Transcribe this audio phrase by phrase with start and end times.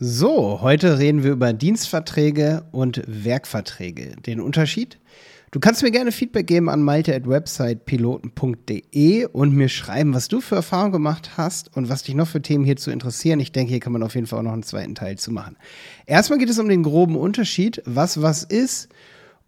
[0.00, 4.12] So, heute reden wir über Dienstverträge und Werkverträge.
[4.24, 5.00] Den Unterschied?
[5.50, 10.92] Du kannst mir gerne Feedback geben an malte.websitepiloten.de und mir schreiben, was du für Erfahrungen
[10.92, 13.40] gemacht hast und was dich noch für Themen hierzu interessieren.
[13.40, 15.56] Ich denke, hier kann man auf jeden Fall auch noch einen zweiten Teil zu machen.
[16.06, 18.90] Erstmal geht es um den groben Unterschied, was was ist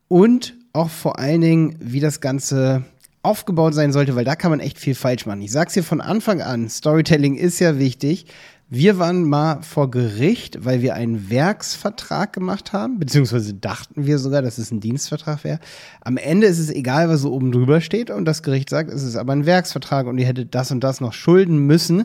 [0.09, 2.83] und auch vor allen Dingen, wie das Ganze
[3.23, 5.43] aufgebaut sein sollte, weil da kann man echt viel falsch machen.
[5.43, 8.27] Ich sag's hier von Anfang an, Storytelling ist ja wichtig,
[8.73, 14.43] wir waren mal vor Gericht, weil wir einen Werksvertrag gemacht haben, beziehungsweise dachten wir sogar,
[14.43, 15.59] dass es ein Dienstvertrag wäre.
[16.03, 19.03] Am Ende ist es egal, was so oben drüber steht und das Gericht sagt, es
[19.03, 22.05] ist aber ein Werksvertrag und ihr hättet das und das noch schulden müssen,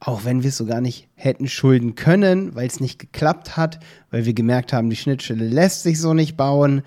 [0.00, 3.78] auch wenn wir es sogar nicht hätten schulden können, weil es nicht geklappt hat,
[4.10, 6.82] weil wir gemerkt haben, die Schnittstelle lässt sich so nicht bauen.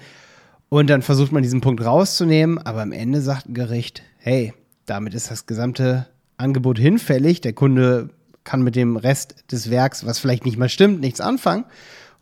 [0.68, 4.54] Und dann versucht man diesen Punkt rauszunehmen, aber am Ende sagt ein Gericht, hey,
[4.86, 7.40] damit ist das gesamte Angebot hinfällig.
[7.40, 8.10] Der Kunde
[8.44, 11.66] kann mit dem Rest des Werks, was vielleicht nicht mal stimmt, nichts anfangen.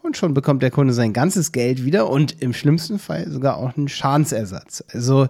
[0.01, 3.77] Und schon bekommt der Kunde sein ganzes Geld wieder und im schlimmsten Fall sogar auch
[3.77, 4.83] einen Schadensersatz.
[4.91, 5.27] Also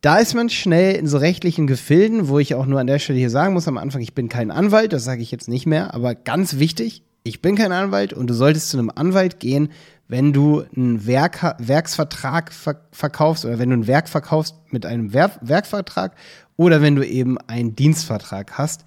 [0.00, 3.18] da ist man schnell in so rechtlichen Gefilden, wo ich auch nur an der Stelle
[3.18, 5.94] hier sagen muss am Anfang, ich bin kein Anwalt, das sage ich jetzt nicht mehr,
[5.94, 9.70] aber ganz wichtig, ich bin kein Anwalt und du solltest zu einem Anwalt gehen,
[10.08, 15.14] wenn du einen Werk, Werksvertrag ver verkaufst oder wenn du ein Werk verkaufst mit einem
[15.14, 16.12] Wer Werkvertrag
[16.56, 18.84] oder wenn du eben einen Dienstvertrag hast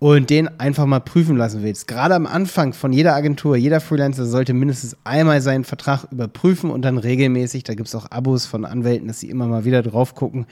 [0.00, 1.86] und den einfach mal prüfen lassen willst.
[1.86, 6.82] Gerade am Anfang von jeder Agentur, jeder Freelancer sollte mindestens einmal seinen Vertrag überprüfen und
[6.82, 10.14] dann regelmäßig, da gibt es auch Abos von Anwälten, dass sie immer mal wieder drauf
[10.14, 10.46] gucken.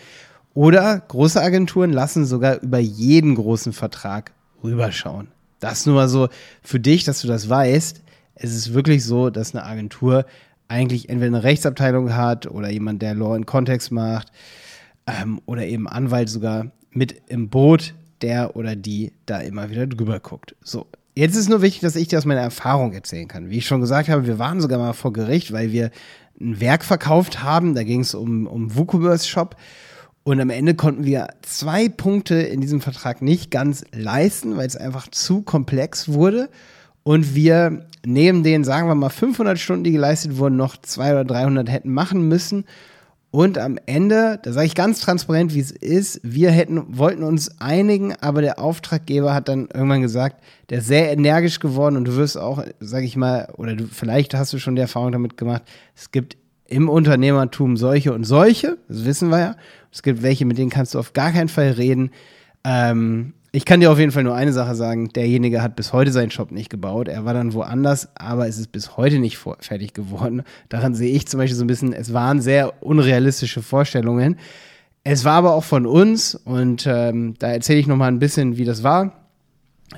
[0.53, 4.33] Oder große Agenturen lassen sogar über jeden großen Vertrag
[4.63, 5.29] rüberschauen.
[5.61, 6.29] Das nur mal so
[6.63, 8.03] für dich, dass du das weißt.
[8.35, 10.27] Es ist wirklich so, dass eine Agentur
[10.69, 14.31] eigentlich entweder eine Rechtsabteilung hat oder jemand, der Law in Kontext macht
[15.07, 20.21] ähm, oder eben Anwalt sogar mit im Boot, der oder die da immer wieder drüber
[20.21, 20.55] guckt.
[20.63, 23.51] So, jetzt ist nur wichtig, dass ich dir aus meiner Erfahrung erzählen kann.
[23.51, 25.91] Wie ich schon gesagt habe, wir waren sogar mal vor Gericht, weil wir
[26.41, 27.75] ein Werk verkauft haben.
[27.75, 29.57] Da ging es um, um WooCommerce Shop.
[30.25, 34.77] Und am Ende konnten wir zwei Punkte in diesem Vertrag nicht ganz leisten, weil es
[34.77, 36.51] einfach zu komplex wurde.
[37.03, 41.35] Und wir neben den, sagen wir mal, 500 Stunden, die geleistet wurden, noch 200 oder
[41.35, 42.65] 300 hätten machen müssen.
[43.31, 47.61] Und am Ende, da sage ich ganz transparent, wie es ist, wir hätten, wollten uns
[47.61, 52.17] einigen, aber der Auftraggeber hat dann irgendwann gesagt, der ist sehr energisch geworden und du
[52.17, 55.63] wirst auch, sage ich mal, oder du, vielleicht hast du schon die Erfahrung damit gemacht,
[55.95, 59.57] es gibt im Unternehmertum solche und solche, das wissen wir ja.
[59.93, 62.11] Es gibt welche, mit denen kannst du auf gar keinen Fall reden.
[62.65, 65.09] Ähm, ich kann dir auf jeden Fall nur eine Sache sagen.
[65.09, 67.09] Derjenige hat bis heute seinen Shop nicht gebaut.
[67.09, 70.43] Er war dann woanders, aber es ist bis heute nicht fertig geworden.
[70.69, 74.37] Daran sehe ich zum Beispiel so ein bisschen, es waren sehr unrealistische Vorstellungen.
[75.03, 78.59] Es war aber auch von uns und ähm, da erzähle ich noch mal ein bisschen,
[78.59, 79.13] wie das war.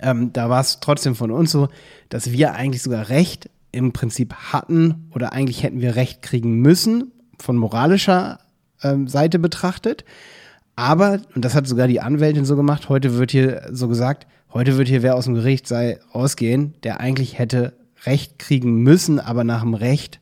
[0.00, 1.68] Ähm, da war es trotzdem von uns so,
[2.08, 7.10] dass wir eigentlich sogar Recht im Prinzip hatten oder eigentlich hätten wir Recht kriegen müssen,
[7.38, 8.38] von moralischer
[8.82, 10.04] ähm, Seite betrachtet.
[10.76, 14.76] Aber, und das hat sogar die Anwältin so gemacht, heute wird hier so gesagt, heute
[14.76, 19.44] wird hier wer aus dem Gericht sei ausgehen, der eigentlich hätte Recht kriegen müssen, aber
[19.44, 20.19] nach dem Recht,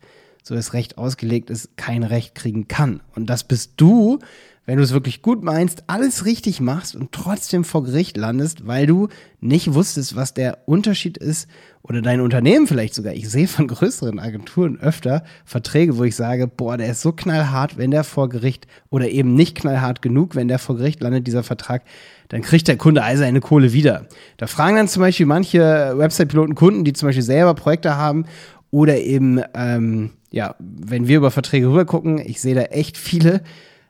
[0.48, 3.00] so das Recht ausgelegt ist, kein Recht kriegen kann.
[3.14, 4.18] Und das bist du,
[4.64, 8.86] wenn du es wirklich gut meinst, alles richtig machst und trotzdem vor Gericht landest, weil
[8.86, 9.08] du
[9.40, 11.48] nicht wusstest, was der Unterschied ist
[11.82, 13.14] oder dein Unternehmen vielleicht sogar.
[13.14, 17.78] Ich sehe von größeren Agenturen öfter Verträge, wo ich sage, boah, der ist so knallhart,
[17.78, 21.42] wenn der vor Gericht oder eben nicht knallhart genug, wenn der vor Gericht landet, dieser
[21.42, 21.82] Vertrag,
[22.28, 24.06] dann kriegt der Kunde all seine Kohle wieder.
[24.36, 28.26] Da fragen dann zum Beispiel manche Website-Piloten Kunden, die zum Beispiel selber Projekte haben
[28.70, 33.42] oder eben, ähm, ja, wenn wir über Verträge rübergucken, ich sehe da echt viele,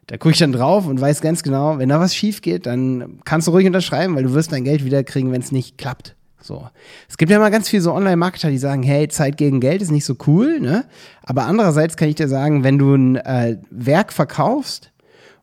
[0.06, 3.20] da gucke ich dann drauf und weiß ganz genau, wenn da was schief geht, dann
[3.24, 6.14] kannst du ruhig unterschreiben, weil du wirst dein Geld wiederkriegen, wenn es nicht klappt.
[6.40, 6.66] So.
[7.08, 9.90] Es gibt ja mal ganz viele so Online-Marketer, die sagen, hey, Zeit gegen Geld ist
[9.90, 10.86] nicht so cool, ne?
[11.22, 14.92] Aber andererseits kann ich dir sagen, wenn du ein äh, Werk verkaufst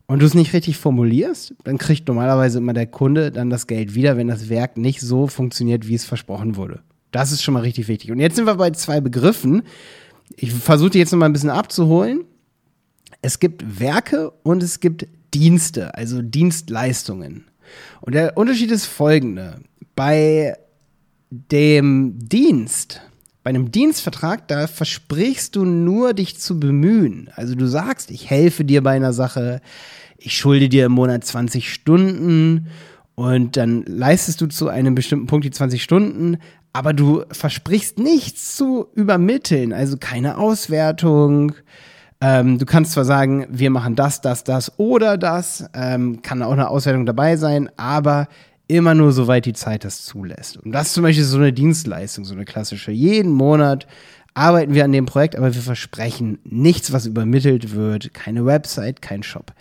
[0.06, 3.94] und du es nicht richtig formulierst, dann kriegt normalerweise immer der Kunde dann das Geld
[3.94, 6.80] wieder, wenn das Werk nicht so funktioniert, wie es versprochen wurde.
[7.16, 8.12] Das ist schon mal richtig wichtig.
[8.12, 9.62] Und jetzt sind wir bei zwei Begriffen.
[10.36, 12.24] Ich versuche die jetzt noch mal ein bisschen abzuholen
[13.22, 17.46] es gibt Werke und es gibt Dienste, also Dienstleistungen.
[18.00, 19.60] Und der Unterschied ist folgende.
[19.94, 20.56] Bei
[21.30, 23.02] dem Dienst,
[23.42, 27.28] bei einem Dienstvertrag, da versprichst du nur, dich zu bemühen.
[27.34, 29.60] Also du sagst, ich helfe dir bei einer Sache,
[30.18, 32.68] ich schulde dir im Monat 20 Stunden
[33.14, 36.38] und dann leistest du zu einem bestimmten Punkt die 20 Stunden,
[36.76, 41.54] aber du versprichst nichts zu übermitteln, also keine Auswertung,
[42.20, 46.52] ähm, du kannst zwar sagen, wir machen das, das, das oder das, ähm, kann auch
[46.52, 48.28] eine Auswertung dabei sein, aber
[48.68, 50.58] immer nur soweit die Zeit das zulässt.
[50.58, 52.92] Und das ist zum Beispiel so eine Dienstleistung, so eine klassische.
[52.92, 53.86] Jeden Monat
[54.34, 59.22] arbeiten wir an dem Projekt, aber wir versprechen nichts, was übermittelt wird, keine Website, kein
[59.22, 59.54] Shop.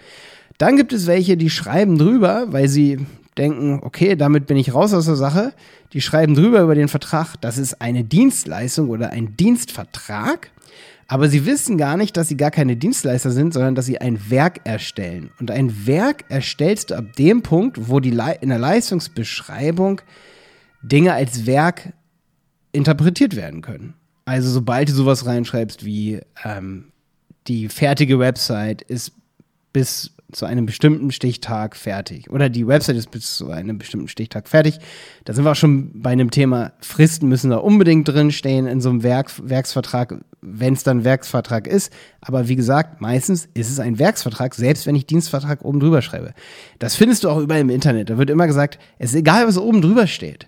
[0.57, 3.05] Dann gibt es welche, die schreiben drüber, weil sie
[3.37, 5.53] denken, okay, damit bin ich raus aus der Sache.
[5.93, 10.51] Die schreiben drüber über den Vertrag, das ist eine Dienstleistung oder ein Dienstvertrag.
[11.07, 14.29] Aber sie wissen gar nicht, dass sie gar keine Dienstleister sind, sondern dass sie ein
[14.29, 15.29] Werk erstellen.
[15.39, 20.01] Und ein Werk erstellst du ab dem Punkt, wo die Le in der Leistungsbeschreibung
[20.81, 21.93] Dinge als Werk
[22.71, 23.93] interpretiert werden können.
[24.25, 26.91] Also sobald du sowas reinschreibst wie ähm,
[27.47, 29.11] die fertige Website ist
[29.71, 32.29] bis zu einem bestimmten Stichtag fertig.
[32.29, 34.79] Oder die Website ist bis zu einem bestimmten Stichtag fertig.
[35.23, 38.89] Da sind wir auch schon bei einem Thema, Fristen müssen da unbedingt drinstehen in so
[38.89, 41.93] einem Werk, Werksvertrag, wenn es dann Werksvertrag ist.
[42.21, 46.33] Aber wie gesagt, meistens ist es ein Werksvertrag, selbst wenn ich Dienstvertrag oben drüber schreibe.
[46.79, 48.09] Das findest du auch überall im Internet.
[48.09, 50.47] Da wird immer gesagt, es ist egal, was oben drüber steht.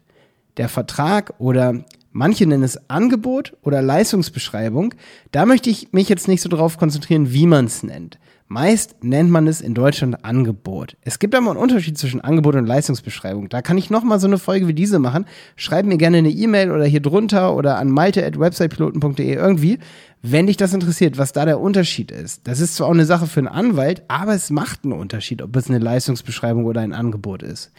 [0.57, 1.85] Der Vertrag oder
[2.17, 4.95] Manche nennen es Angebot oder Leistungsbeschreibung.
[5.31, 8.17] Da möchte ich mich jetzt nicht so drauf konzentrieren, wie man es nennt.
[8.49, 10.95] Meist nennt man es in Deutschland Angebot.
[11.01, 13.49] Es gibt aber einen Unterschied zwischen Angebot und Leistungsbeschreibung.
[13.49, 15.25] Da kann ich nochmal so eine Folge wie diese machen.
[15.57, 19.79] Schreib mir gerne eine E-Mail oder hier drunter oder an malte.websitepiloten.de irgendwie,
[20.21, 22.47] wenn dich das interessiert, was da der Unterschied ist.
[22.47, 25.53] Das ist zwar auch eine Sache für einen Anwalt, aber es macht einen Unterschied, ob
[25.57, 27.73] es eine Leistungsbeschreibung oder ein Angebot ist.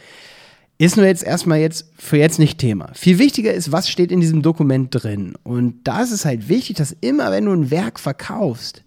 [0.77, 2.91] Ist nur jetzt erstmal jetzt für jetzt nicht Thema.
[2.93, 5.35] Viel wichtiger ist, was steht in diesem Dokument drin.
[5.45, 8.85] Und da ist es halt wichtig, dass immer, wenn du ein Werk verkaufst,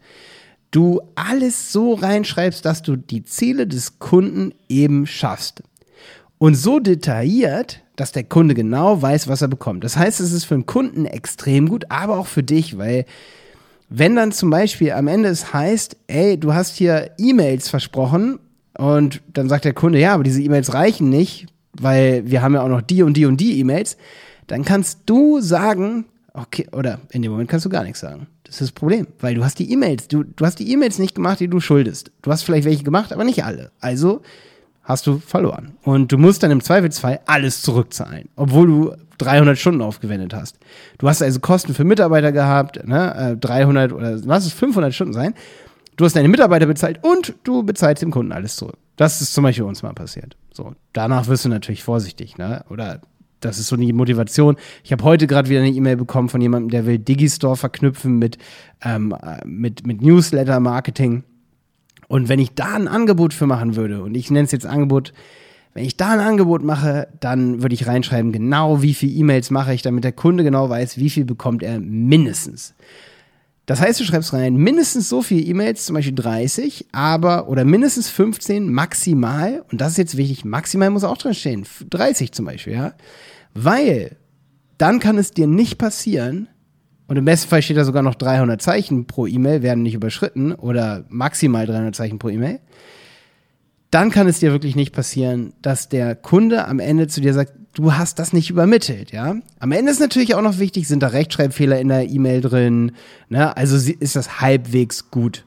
[0.72, 5.64] du alles so reinschreibst, dass du die Ziele des Kunden eben schaffst.
[6.38, 9.84] Und so detailliert, dass der Kunde genau weiß, was er bekommt.
[9.84, 13.06] Das heißt, es ist für den Kunden extrem gut, aber auch für dich, weil
[13.90, 18.40] wenn dann zum Beispiel am Ende es heißt, ey, du hast hier E-Mails versprochen
[18.78, 22.64] und dann sagt der Kunde, ja, aber diese E-Mails reichen nicht, weil wir haben ja
[22.64, 23.98] auch noch die und die und die E-Mails,
[24.48, 28.28] dann kannst du sagen, okay, oder in dem Moment kannst du gar nichts sagen.
[28.44, 31.16] Das ist das Problem, weil du hast die E-Mails, du, du hast die E-Mails nicht
[31.16, 32.12] gemacht, die du schuldest.
[32.22, 33.72] Du hast vielleicht welche gemacht, aber nicht alle.
[33.80, 34.22] Also
[34.84, 35.74] hast du verloren.
[35.84, 40.58] Und du musst dann im Zweifelsfall alles zurückzahlen, obwohl du 300 Stunden aufgewendet hast.
[40.98, 45.14] Du hast also Kosten für Mitarbeiter gehabt, ne, 300 äh, oder lass es 500 Stunden
[45.14, 45.36] sein.
[45.96, 48.78] Du hast deine Mitarbeiter bezahlt und du bezahlst dem Kunden alles zurück.
[48.96, 50.36] Das ist zum Beispiel uns mal passiert.
[50.52, 52.66] So, danach wirst du natürlich vorsichtig, ne?
[52.70, 53.02] Oder
[53.42, 54.56] das ist so eine Motivation.
[54.84, 58.38] Ich habe heute gerade wieder eine E-Mail bekommen von jemandem, der will Digistore verknüpfen mit,
[58.84, 59.16] ähm,
[59.46, 61.24] mit, mit Newsletter-Marketing.
[62.08, 65.14] Und wenn ich da ein Angebot für machen würde, und ich nenne es jetzt Angebot,
[65.74, 69.74] wenn ich da ein Angebot mache, dann würde ich reinschreiben, genau wie viele E-Mails mache
[69.74, 72.76] ich, damit der Kunde genau weiß, wie viel bekommt er mindestens.
[73.66, 78.10] Das heißt, du schreibst rein, mindestens so viele E-Mails, zum Beispiel 30, aber, oder mindestens
[78.10, 82.74] 15 maximal, und das ist jetzt wichtig, maximal muss auch drin stehen, 30 zum Beispiel,
[82.74, 82.94] ja.
[83.54, 84.18] Weil
[84.78, 86.48] dann kann es dir nicht passieren,
[87.08, 90.54] und im besten Fall steht da sogar noch 300 Zeichen pro E-Mail, werden nicht überschritten
[90.54, 92.62] oder maximal 300 Zeichen pro E-Mail.
[93.92, 97.52] Dann kann es dir wirklich nicht passieren, dass der Kunde am Ende zu dir sagt,
[97.74, 99.36] du hast das nicht übermittelt, ja.
[99.60, 102.92] Am Ende ist natürlich auch noch wichtig, sind da Rechtschreibfehler in der E-Mail drin,
[103.30, 103.56] ne?
[103.56, 105.46] Also ist das halbwegs gut.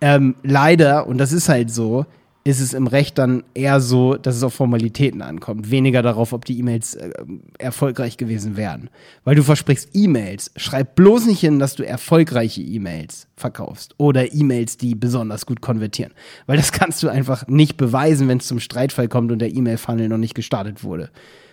[0.00, 2.06] Ähm, leider, und das ist halt so,
[2.42, 6.46] ist es im Recht dann eher so, dass es auf Formalitäten ankommt, weniger darauf, ob
[6.46, 7.10] die E-Mails äh,
[7.58, 8.88] erfolgreich gewesen wären.
[9.24, 14.78] Weil du versprichst E-Mails, schreib bloß nicht hin, dass du erfolgreiche E-Mails verkaufst oder E-Mails,
[14.78, 16.12] die besonders gut konvertieren.
[16.46, 20.08] Weil das kannst du einfach nicht beweisen, wenn es zum Streitfall kommt und der E-Mail-Funnel
[20.08, 21.10] noch nicht gestartet wurde.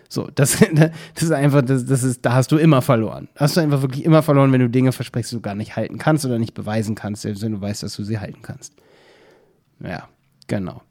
[0.09, 3.27] So, das, das ist einfach, das, das ist, da hast du immer verloren.
[3.35, 5.97] Hast du einfach wirklich immer verloren, wenn du Dinge versprichst, die du gar nicht halten
[5.97, 8.73] kannst oder nicht beweisen kannst, selbst wenn du weißt, dass du sie halten kannst.
[9.83, 10.07] Ja.
[10.47, 10.81] Genau.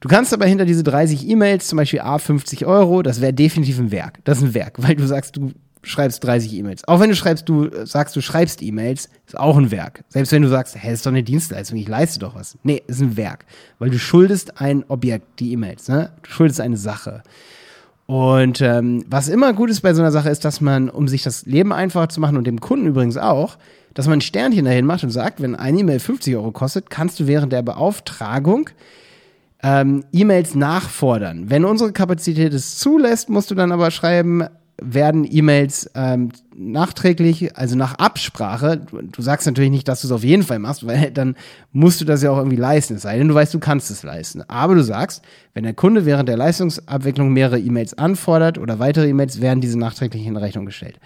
[0.00, 3.78] Du kannst aber hinter diese 30 E-Mails, zum Beispiel A 50 Euro, das wäre definitiv
[3.78, 4.18] ein Werk.
[4.24, 6.86] Das ist ein Werk, weil du sagst, du schreibst 30 E-Mails.
[6.88, 10.04] Auch wenn du schreibst, du sagst, du schreibst E-Mails, ist auch ein Werk.
[10.08, 12.58] Selbst wenn du sagst, hä, ist doch eine Dienstleistung, ich leiste doch was.
[12.62, 13.46] Nee, ist ein Werk.
[13.78, 16.12] Weil du schuldest ein Objekt, die E-Mails, ne?
[16.22, 17.22] Du schuldest eine Sache.
[18.06, 21.24] Und ähm, was immer gut ist bei so einer Sache ist, dass man, um sich
[21.24, 23.58] das Leben einfacher zu machen und dem Kunden übrigens auch,
[23.94, 27.18] dass man ein Sternchen dahin macht und sagt, wenn eine E-Mail 50 Euro kostet, kannst
[27.18, 28.70] du während der Beauftragung
[29.62, 31.50] ähm, E-Mails nachfordern.
[31.50, 34.44] Wenn unsere Kapazität es zulässt, musst du dann aber schreiben,
[34.80, 40.12] werden E-Mails ähm, nachträglich, also nach Absprache, du, du sagst natürlich nicht, dass du es
[40.12, 41.34] auf jeden Fall machst, weil dann
[41.72, 44.02] musst du das ja auch irgendwie leisten, es sei denn, du weißt, du kannst es
[44.02, 44.42] leisten.
[44.48, 49.40] Aber du sagst, wenn der Kunde während der Leistungsabwicklung mehrere E-Mails anfordert oder weitere E-Mails,
[49.40, 51.00] werden diese nachträglich in Rechnung gestellt.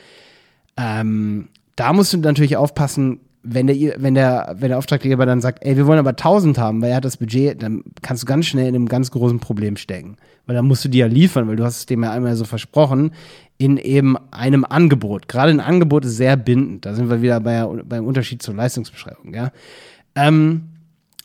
[0.77, 5.65] Ähm, da musst du natürlich aufpassen, wenn der, wenn der, wenn der Auftraggeber dann sagt,
[5.65, 8.47] ey, wir wollen aber 1000 haben, weil er hat das Budget, dann kannst du ganz
[8.47, 10.17] schnell in einem ganz großen Problem stecken.
[10.47, 12.45] Weil dann musst du die ja liefern, weil du hast es dem ja einmal so
[12.45, 13.13] versprochen,
[13.57, 15.29] in eben einem Angebot.
[15.29, 16.85] Gerade ein Angebot ist sehr bindend.
[16.85, 19.53] Da sind wir wieder bei, beim Unterschied zur Leistungsbeschreibung, ja.
[20.15, 20.63] Ähm,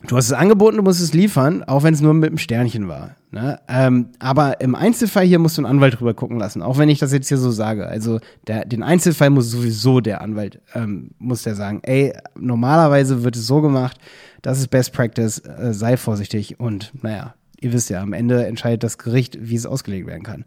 [0.07, 2.87] Du hast es angeboten, du musst es liefern, auch wenn es nur mit einem Sternchen
[2.87, 3.15] war.
[3.35, 3.59] Ne?
[3.67, 6.99] Ähm, aber im Einzelfall hier musst du einen Anwalt drüber gucken lassen, auch wenn ich
[6.99, 7.85] das jetzt hier so sage.
[7.85, 13.35] Also der, den Einzelfall muss sowieso der Anwalt, ähm, muss der sagen, ey, normalerweise wird
[13.35, 13.97] es so gemacht,
[14.41, 18.83] das ist Best Practice, äh, sei vorsichtig und naja, ihr wisst ja, am Ende entscheidet
[18.83, 20.45] das Gericht, wie es ausgelegt werden kann.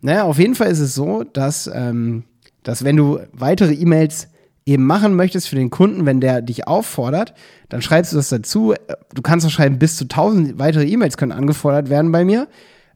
[0.00, 2.24] Naja, auf jeden Fall ist es so, dass, ähm,
[2.62, 4.28] dass wenn du weitere E-Mails
[4.66, 7.34] eben machen möchtest für den Kunden, wenn der dich auffordert,
[7.68, 8.74] dann schreibst du das dazu.
[9.14, 12.48] Du kannst auch schreiben, bis zu 1000 weitere E-Mails können angefordert werden bei mir.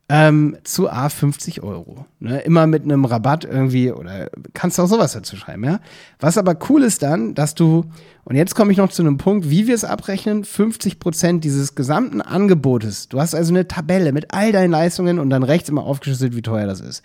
[0.08, 2.06] Ähm, zu A 50 Euro.
[2.20, 2.38] Ne?
[2.42, 5.80] Immer mit einem Rabatt irgendwie oder kannst auch sowas dazu schreiben, ja.
[6.20, 7.86] Was aber cool ist dann, dass du,
[8.22, 11.74] und jetzt komme ich noch zu einem Punkt, wie wir es abrechnen, 50 Prozent dieses
[11.74, 13.08] gesamten Angebotes.
[13.08, 16.42] Du hast also eine Tabelle mit all deinen Leistungen und dann rechts immer aufgeschlüsselt, wie
[16.42, 17.02] teuer das ist.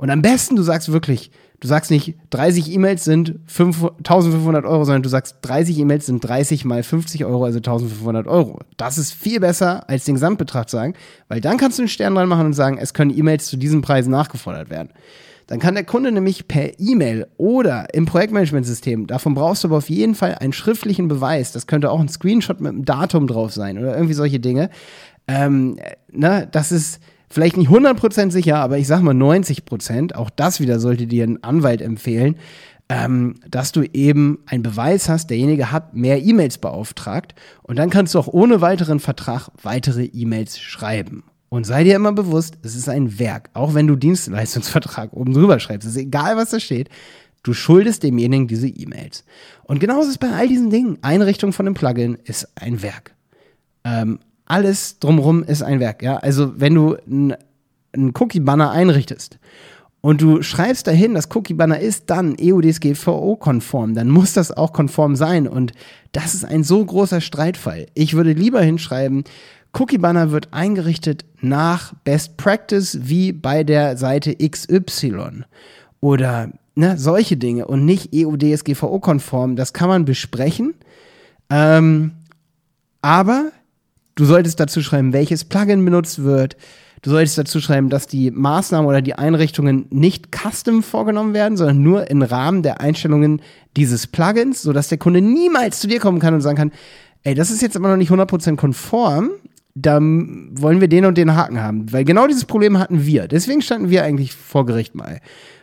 [0.00, 1.30] Und am besten, du sagst wirklich,
[1.60, 6.26] Du sagst nicht, 30 E-Mails sind 5, 1500 Euro, sondern du sagst, 30 E-Mails sind
[6.26, 8.60] 30 mal 50 Euro, also 1500 Euro.
[8.78, 10.94] Das ist viel besser, als den Gesamtbetrag zu sagen,
[11.28, 13.82] weil dann kannst du einen Stern dran machen und sagen, es können E-Mails zu diesem
[13.82, 14.88] Preis nachgefordert werden.
[15.48, 19.90] Dann kann der Kunde nämlich per E-Mail oder im Projektmanagementsystem, davon brauchst du aber auf
[19.90, 21.52] jeden Fall einen schriftlichen Beweis.
[21.52, 24.70] Das könnte auch ein Screenshot mit einem Datum drauf sein oder irgendwie solche Dinge.
[25.28, 25.78] Ähm,
[26.10, 30.80] ne, das ist, vielleicht nicht 100% sicher, aber ich sag mal 90%, auch das wieder
[30.80, 32.36] sollte dir ein Anwalt empfehlen,
[32.88, 38.14] ähm, dass du eben einen Beweis hast, derjenige hat mehr E-Mails beauftragt und dann kannst
[38.14, 41.22] du auch ohne weiteren Vertrag weitere E-Mails schreiben.
[41.48, 43.50] Und sei dir immer bewusst, es ist ein Werk.
[43.54, 46.88] Auch wenn du Dienstleistungsvertrag oben drüber schreibst, ist egal, was da steht.
[47.42, 49.24] Du schuldest demjenigen diese E-Mails.
[49.64, 50.98] Und genauso ist es bei all diesen Dingen.
[51.02, 53.14] Einrichtung von einem Plugin ist ein Werk.
[53.82, 54.20] Ähm,
[54.50, 56.02] alles drumherum ist ein Werk.
[56.02, 56.16] Ja?
[56.16, 57.36] Also wenn du einen
[58.18, 59.38] Cookie-Banner einrichtest
[60.00, 65.46] und du schreibst dahin, dass Cookie-Banner ist dann EUDSGVO-konform, dann muss das auch konform sein.
[65.46, 65.72] Und
[66.12, 67.86] das ist ein so großer Streitfall.
[67.94, 69.24] Ich würde lieber hinschreiben,
[69.72, 75.44] Cookie-Banner wird eingerichtet nach Best Practice wie bei der Seite XY.
[76.00, 79.54] Oder ne, solche Dinge und nicht EU-DSGVO-konform.
[79.54, 80.74] Das kann man besprechen.
[81.50, 82.12] Ähm,
[83.00, 83.52] aber
[84.14, 86.56] Du solltest dazu schreiben, welches Plugin benutzt wird.
[87.02, 91.82] Du solltest dazu schreiben, dass die Maßnahmen oder die Einrichtungen nicht custom vorgenommen werden, sondern
[91.82, 93.40] nur im Rahmen der Einstellungen
[93.76, 96.72] dieses Plugins, sodass der Kunde niemals zu dir kommen kann und sagen kann,
[97.22, 99.30] ey, das ist jetzt aber noch nicht 100% konform,
[99.74, 101.90] da wollen wir den und den Haken haben.
[101.90, 103.28] Weil genau dieses Problem hatten wir.
[103.28, 105.20] Deswegen standen wir eigentlich vor Gericht mal.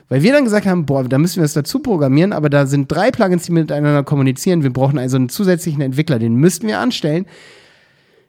[0.09, 2.91] Weil wir dann gesagt haben, boah, da müssen wir das dazu programmieren, aber da sind
[2.91, 4.63] drei Plugins, die miteinander kommunizieren.
[4.63, 7.25] Wir brauchen also einen zusätzlichen Entwickler, den müssten wir anstellen.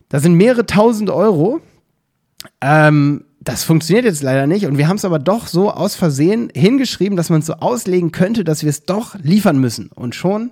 [0.09, 1.61] Da sind mehrere tausend Euro.
[2.61, 6.51] Ähm, das funktioniert jetzt leider nicht und wir haben es aber doch so aus Versehen
[6.55, 9.89] hingeschrieben, dass man es so auslegen könnte, dass wir es doch liefern müssen.
[9.95, 10.51] Und schon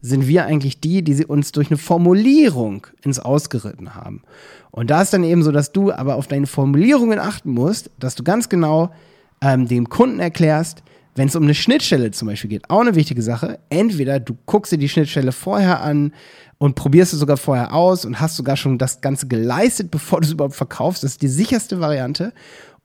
[0.00, 4.22] sind wir eigentlich die, die sie uns durch eine Formulierung ins Ausgeritten haben.
[4.70, 8.14] Und da ist dann eben so, dass du aber auf deine Formulierungen achten musst, dass
[8.14, 8.92] du ganz genau
[9.40, 10.82] ähm, dem Kunden erklärst,
[11.18, 13.58] wenn es um eine Schnittstelle zum Beispiel geht, auch eine wichtige Sache.
[13.68, 16.12] Entweder du guckst dir die Schnittstelle vorher an
[16.58, 20.26] und probierst es sogar vorher aus und hast sogar schon das Ganze geleistet, bevor du
[20.26, 21.02] es überhaupt verkaufst.
[21.02, 22.32] Das ist die sicherste Variante.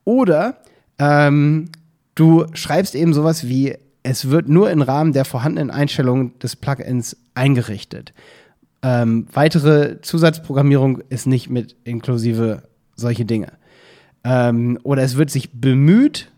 [0.03, 0.57] Oder
[0.99, 1.69] ähm,
[2.15, 7.15] du schreibst eben sowas wie, es wird nur im Rahmen der vorhandenen Einstellungen des Plugins
[7.35, 8.13] eingerichtet.
[8.81, 12.63] Ähm, weitere Zusatzprogrammierung ist nicht mit inklusive
[12.95, 13.53] solche Dinge.
[14.25, 16.32] Ähm, oder es wird sich bemüht,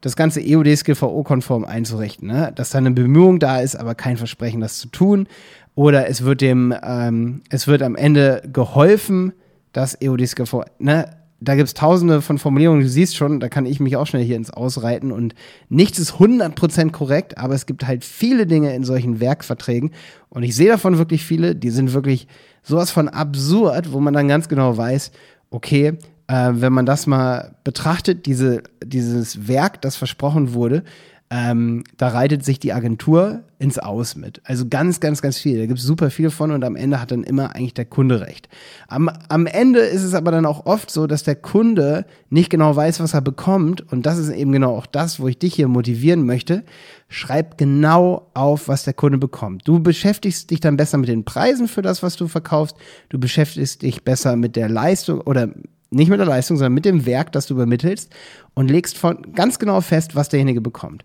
[0.00, 2.52] das ganze EOD-SKVO-konform einzurichten, ne?
[2.54, 5.26] dass da eine Bemühung da ist, aber kein Versprechen, das zu tun.
[5.74, 9.32] Oder es wird dem, ähm, es wird am Ende geholfen,
[9.72, 11.14] das EOD-SKVO, ne?
[11.40, 14.24] Da gibt es tausende von Formulierungen, du siehst schon, da kann ich mich auch schnell
[14.24, 15.36] hier ins Ausreiten und
[15.68, 19.92] nichts ist 100% korrekt, aber es gibt halt viele Dinge in solchen Werkverträgen
[20.30, 22.26] und ich sehe davon wirklich viele, die sind wirklich
[22.64, 25.12] sowas von absurd, wo man dann ganz genau weiß,
[25.50, 25.96] okay,
[26.28, 30.84] äh, wenn man das mal betrachtet, diese, dieses Werk, das versprochen wurde,
[31.30, 34.40] ähm, da reitet sich die Agentur ins Aus mit.
[34.44, 35.58] Also ganz, ganz, ganz viel.
[35.58, 38.22] Da gibt es super viel von und am Ende hat dann immer eigentlich der Kunde
[38.22, 38.48] recht.
[38.86, 42.74] Am, am Ende ist es aber dann auch oft so, dass der Kunde nicht genau
[42.74, 43.92] weiß, was er bekommt.
[43.92, 46.64] Und das ist eben genau auch das, wo ich dich hier motivieren möchte.
[47.08, 49.68] Schreib genau auf, was der Kunde bekommt.
[49.68, 52.76] Du beschäftigst dich dann besser mit den Preisen für das, was du verkaufst.
[53.10, 55.50] Du beschäftigst dich besser mit der Leistung oder
[55.90, 58.12] nicht mit der Leistung, sondern mit dem Werk, das du übermittelst
[58.54, 61.04] und legst von ganz genau fest, was derjenige bekommt.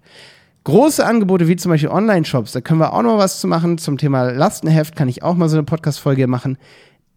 [0.65, 3.77] Große Angebote wie zum Beispiel Online-Shops, da können wir auch noch was zu machen.
[3.77, 6.57] Zum Thema Lastenheft kann ich auch mal so eine Podcast-Folge machen.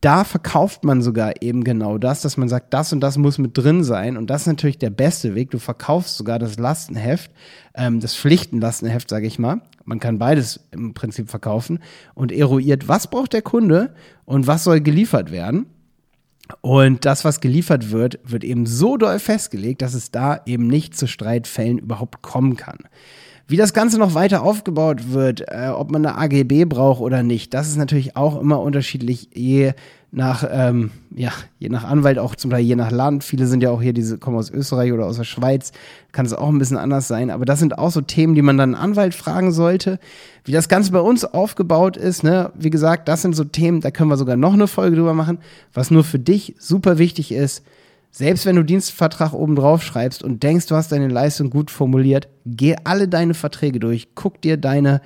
[0.01, 3.57] Da verkauft man sogar eben genau das, dass man sagt, das und das muss mit
[3.57, 4.17] drin sein.
[4.17, 5.51] Und das ist natürlich der beste Weg.
[5.53, 7.31] Du verkaufst sogar das Lastenheft,
[7.75, 9.63] ähm, das Pflichtenlastenheft, sage ich mal.
[9.85, 11.79] Man kann beides im Prinzip verkaufen
[12.15, 13.95] und eruiert, was braucht der Kunde
[14.25, 15.67] und was soll geliefert werden.
[16.61, 20.97] Und das, was geliefert wird, wird eben so doll festgelegt, dass es da eben nicht
[20.97, 22.79] zu Streitfällen überhaupt kommen kann.
[23.49, 27.55] Wie das Ganze noch weiter aufgebaut wird, äh, ob man eine AGB braucht oder nicht,
[27.55, 29.73] das ist natürlich auch immer unterschiedlich, je
[30.17, 33.23] nach, ähm, ja, je nach Anwalt, auch zum Teil je nach Land.
[33.23, 35.73] Viele sind ja auch hier, diese kommen aus Österreich oder aus der Schweiz,
[36.13, 37.29] kann es auch ein bisschen anders sein.
[37.29, 39.99] Aber das sind auch so Themen, die man dann einen Anwalt fragen sollte.
[40.45, 43.91] Wie das Ganze bei uns aufgebaut ist, ne, wie gesagt, das sind so Themen, da
[43.91, 45.37] können wir sogar noch eine Folge drüber machen.
[45.75, 47.63] Was nur für dich super wichtig ist,
[48.11, 52.29] selbst wenn du Dienstvertrag oben drauf schreibst und denkst, du hast deine Leistung gut formuliert,
[52.47, 55.03] geh alle deine Verträge durch, guck dir deine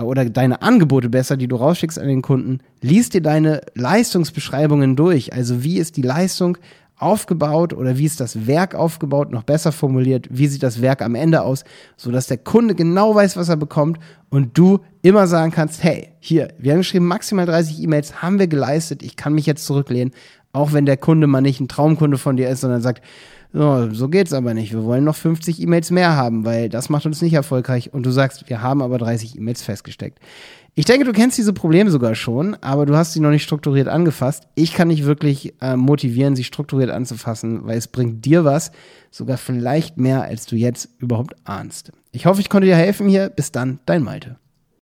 [0.00, 5.32] oder deine Angebote besser, die du rausschickst an den Kunden, lies dir deine Leistungsbeschreibungen durch.
[5.32, 6.56] Also wie ist die Leistung
[6.96, 11.14] aufgebaut oder wie ist das Werk aufgebaut, noch besser formuliert, wie sieht das Werk am
[11.14, 11.64] Ende aus,
[11.96, 13.98] so dass der Kunde genau weiß, was er bekommt
[14.30, 18.46] und du immer sagen kannst, hey, hier, wir haben geschrieben, maximal 30 E-Mails haben wir
[18.46, 20.14] geleistet, ich kann mich jetzt zurücklehnen,
[20.52, 23.02] auch wenn der Kunde mal nicht ein Traumkunde von dir ist, sondern sagt,
[23.52, 24.72] so, so geht's aber nicht.
[24.72, 27.92] Wir wollen noch 50 E-Mails mehr haben, weil das macht uns nicht erfolgreich.
[27.92, 30.18] Und du sagst, wir haben aber 30 E-Mails festgesteckt.
[30.74, 33.88] Ich denke, du kennst diese Probleme sogar schon, aber du hast sie noch nicht strukturiert
[33.88, 34.48] angefasst.
[34.54, 38.72] Ich kann dich wirklich äh, motivieren, sie strukturiert anzufassen, weil es bringt dir was,
[39.10, 41.92] sogar vielleicht mehr, als du jetzt überhaupt ahnst.
[42.10, 43.28] Ich hoffe, ich konnte dir helfen hier.
[43.28, 44.36] Bis dann, dein Malte.